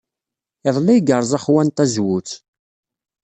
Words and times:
Iḍelli 0.67 0.91
ay 0.93 1.01
yerẓa 1.07 1.39
Juan 1.43 1.69
tazewwut. 1.69 2.29